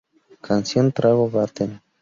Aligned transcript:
Canción: 0.41 0.91
"Trago 0.91 1.29
Baten". 1.29 1.79